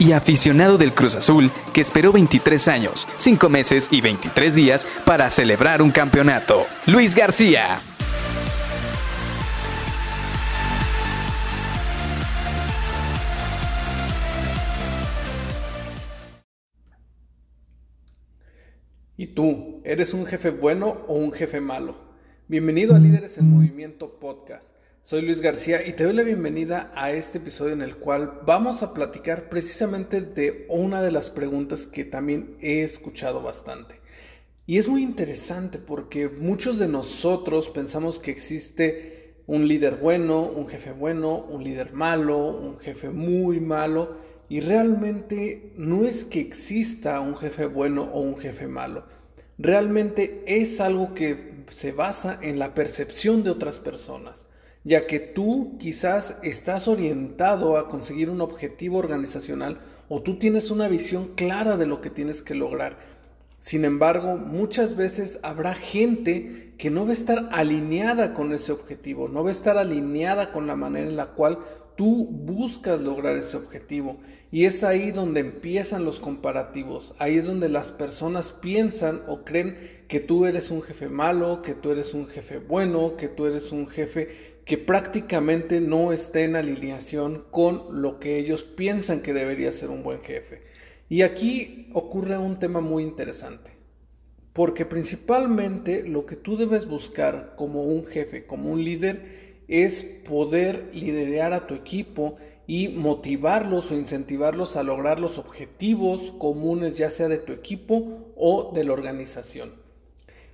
[0.00, 5.30] y aficionado del Cruz Azul que esperó 23 años, 5 meses y 23 días para
[5.30, 6.66] celebrar un campeonato.
[6.86, 7.78] Luis García.
[19.16, 21.94] ¿Y tú, eres un jefe bueno o un jefe malo?
[22.48, 24.79] Bienvenido a Líderes en Movimiento Podcast.
[25.02, 28.82] Soy Luis García y te doy la bienvenida a este episodio en el cual vamos
[28.82, 33.96] a platicar precisamente de una de las preguntas que también he escuchado bastante.
[34.66, 40.68] Y es muy interesante porque muchos de nosotros pensamos que existe un líder bueno, un
[40.68, 44.18] jefe bueno, un líder malo, un jefe muy malo.
[44.50, 49.06] Y realmente no es que exista un jefe bueno o un jefe malo.
[49.58, 54.46] Realmente es algo que se basa en la percepción de otras personas
[54.84, 60.88] ya que tú quizás estás orientado a conseguir un objetivo organizacional o tú tienes una
[60.88, 62.98] visión clara de lo que tienes que lograr.
[63.60, 69.28] Sin embargo, muchas veces habrá gente que no va a estar alineada con ese objetivo,
[69.28, 71.58] no va a estar alineada con la manera en la cual
[71.94, 74.16] tú buscas lograr ese objetivo.
[74.50, 79.76] Y es ahí donde empiezan los comparativos, ahí es donde las personas piensan o creen
[80.08, 83.70] que tú eres un jefe malo, que tú eres un jefe bueno, que tú eres
[83.72, 89.72] un jefe que prácticamente no está en alineación con lo que ellos piensan que debería
[89.72, 90.62] ser un buen jefe.
[91.08, 93.72] Y aquí ocurre un tema muy interesante,
[94.52, 100.92] porque principalmente lo que tú debes buscar como un jefe, como un líder, es poder
[100.94, 102.36] liderar a tu equipo
[102.68, 108.70] y motivarlos o incentivarlos a lograr los objetivos comunes, ya sea de tu equipo o
[108.72, 109.79] de la organización.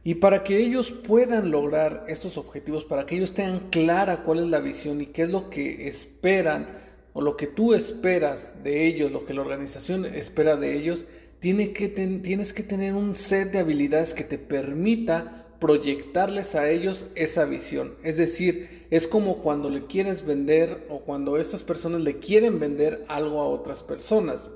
[0.07, 4.47] Y para que ellos puedan lograr estos objetivos, para que ellos tengan clara cuál es
[4.47, 6.69] la visión y qué es lo que esperan
[7.13, 11.07] o lo que tú esperas de ellos, lo que la organización espera de ellos,
[11.41, 17.45] que tienes que tener un set de habilidades que te permita proyectarles a ellos esa
[17.45, 17.97] visión.
[18.05, 23.05] Es decir, es como cuando le quieres vender o cuando estas personas le quieren vender
[23.09, 24.49] algo a otras personas.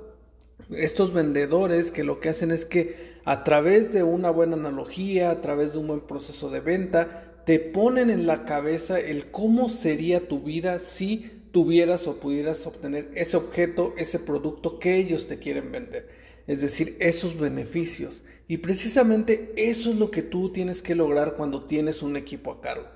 [0.72, 5.40] Estos vendedores que lo que hacen es que a través de una buena analogía, a
[5.40, 10.28] través de un buen proceso de venta, te ponen en la cabeza el cómo sería
[10.28, 15.72] tu vida si tuvieras o pudieras obtener ese objeto, ese producto que ellos te quieren
[15.72, 16.08] vender.
[16.46, 18.22] Es decir, esos beneficios.
[18.48, 22.60] Y precisamente eso es lo que tú tienes que lograr cuando tienes un equipo a
[22.60, 22.88] cargo.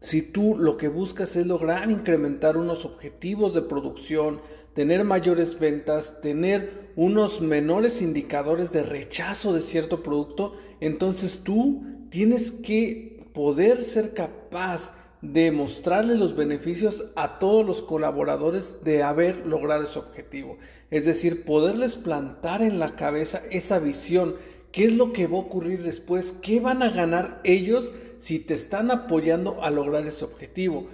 [0.00, 4.40] Si tú lo que buscas es lograr incrementar unos objetivos de producción,
[4.74, 12.50] tener mayores ventas, tener unos menores indicadores de rechazo de cierto producto, entonces tú tienes
[12.50, 19.84] que poder ser capaz de mostrarle los beneficios a todos los colaboradores de haber logrado
[19.84, 20.56] ese objetivo.
[20.90, 24.36] Es decir, poderles plantar en la cabeza esa visión.
[24.72, 26.34] ¿Qué es lo que va a ocurrir después?
[26.42, 30.86] ¿Qué van a ganar ellos si te están apoyando a lograr ese objetivo?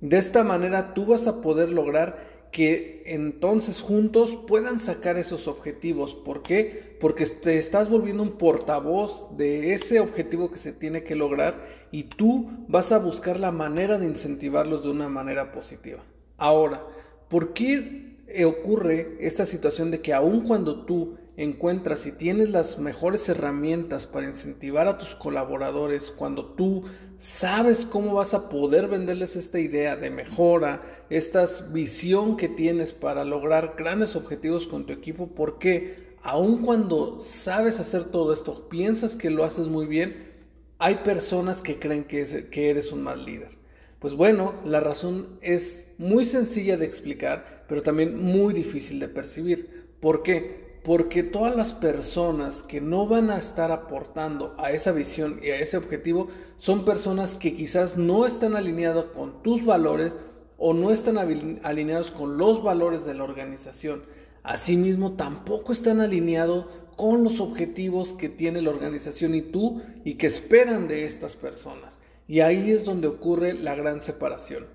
[0.00, 6.14] De esta manera tú vas a poder lograr que entonces juntos puedan sacar esos objetivos.
[6.14, 6.96] ¿Por qué?
[7.00, 12.04] Porque te estás volviendo un portavoz de ese objetivo que se tiene que lograr y
[12.04, 16.04] tú vas a buscar la manera de incentivarlos de una manera positiva.
[16.36, 16.86] Ahora,
[17.30, 18.12] ¿por qué
[18.44, 24.26] ocurre esta situación de que aun cuando tú encuentras y tienes las mejores herramientas para
[24.26, 26.84] incentivar a tus colaboradores, cuando tú
[27.18, 33.24] sabes cómo vas a poder venderles esta idea de mejora, esta visión que tienes para
[33.24, 39.30] lograr grandes objetivos con tu equipo, porque aun cuando sabes hacer todo esto, piensas que
[39.30, 40.32] lo haces muy bien,
[40.78, 43.62] hay personas que creen que, que eres un mal líder.
[44.00, 49.86] Pues bueno, la razón es muy sencilla de explicar, pero también muy difícil de percibir.
[50.00, 50.71] ¿Por qué?
[50.82, 55.56] Porque todas las personas que no van a estar aportando a esa visión y a
[55.56, 60.16] ese objetivo son personas que quizás no están alineadas con tus valores
[60.58, 64.02] o no están alineados con los valores de la organización.
[64.42, 70.26] Asimismo, tampoco están alineados con los objetivos que tiene la organización y tú y que
[70.26, 71.98] esperan de estas personas.
[72.26, 74.66] Y ahí es donde ocurre la gran separación.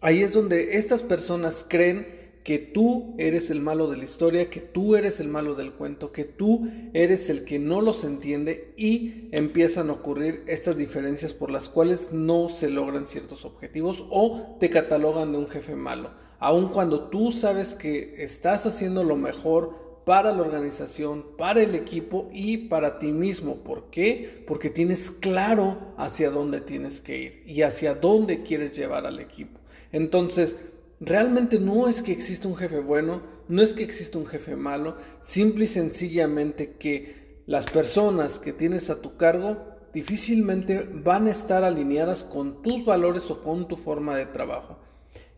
[0.00, 4.60] Ahí es donde estas personas creen que tú eres el malo de la historia, que
[4.60, 9.28] tú eres el malo del cuento, que tú eres el que no los entiende y
[9.32, 14.70] empiezan a ocurrir estas diferencias por las cuales no se logran ciertos objetivos o te
[14.70, 16.12] catalogan de un jefe malo.
[16.38, 22.30] Aun cuando tú sabes que estás haciendo lo mejor, para la organización, para el equipo
[22.32, 23.56] y para ti mismo.
[23.56, 24.44] ¿Por qué?
[24.46, 29.58] Porque tienes claro hacia dónde tienes que ir y hacia dónde quieres llevar al equipo.
[29.90, 30.54] Entonces,
[31.00, 34.96] realmente no es que exista un jefe bueno, no es que exista un jefe malo,
[35.20, 39.58] simple y sencillamente que las personas que tienes a tu cargo
[39.92, 44.78] difícilmente van a estar alineadas con tus valores o con tu forma de trabajo.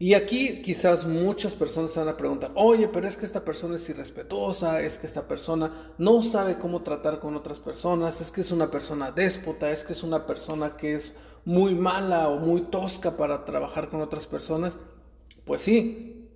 [0.00, 3.74] Y aquí quizás muchas personas se van a preguntar, oye, pero es que esta persona
[3.74, 8.42] es irrespetuosa, es que esta persona no sabe cómo tratar con otras personas, es que
[8.42, 11.12] es una persona déspota, es que es una persona que es
[11.44, 14.78] muy mala o muy tosca para trabajar con otras personas.
[15.48, 16.28] Pues sí,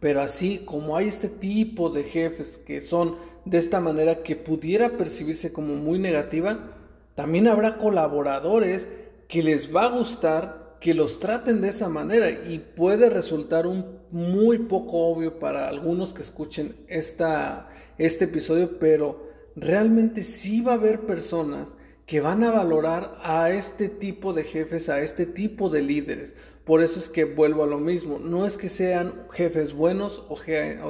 [0.00, 3.14] pero así como hay este tipo de jefes que son
[3.44, 6.74] de esta manera que pudiera percibirse como muy negativa,
[7.14, 8.88] también habrá colaboradores
[9.28, 14.00] que les va a gustar que los traten de esa manera y puede resultar un
[14.10, 17.68] muy poco obvio para algunos que escuchen esta,
[17.98, 21.72] este episodio, pero realmente sí va a haber personas
[22.04, 26.34] que van a valorar a este tipo de jefes, a este tipo de líderes.
[26.66, 30.36] Por eso es que vuelvo a lo mismo, no es que sean jefes buenos o,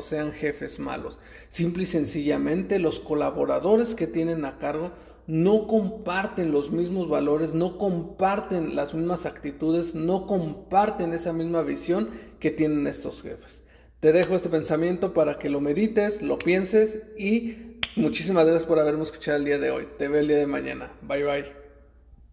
[0.00, 1.18] sean jefes malos,
[1.50, 4.92] simple y sencillamente los colaboradores que tienen a cargo
[5.26, 12.08] no comparten los mismos valores, no comparten las mismas actitudes, no comparten esa misma visión
[12.40, 13.62] que tienen estos jefes.
[14.00, 19.02] Te dejo este pensamiento para que lo medites, lo pienses y muchísimas gracias por haberme
[19.02, 19.88] escuchado el día de hoy.
[19.98, 20.90] Te veo el día de mañana.
[21.02, 21.65] Bye bye.